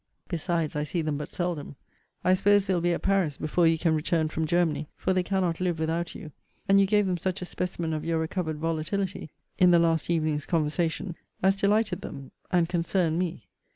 [0.29, 1.75] Besides, I see them but seldom.
[2.23, 5.61] I suppose they'll be at Paris before you can return from Germany; for they cannot
[5.61, 6.31] live without you;
[6.67, 9.29] and you gave them such a specimen of your recovered volatility,
[9.59, 13.45] in the last evening's conversation, as delighted them, and concerned me.